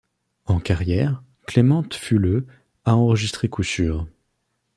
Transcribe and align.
En 0.47 0.59
carrière, 0.59 1.21
Clemente 1.45 1.93
fut 1.93 2.17
le 2.17 2.47
à 2.85 2.95
enregistrer 2.95 3.49
coups 3.49 3.67
sûrs. 3.67 4.07